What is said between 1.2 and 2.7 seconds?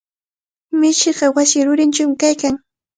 wasi rurinchawmi kaykan.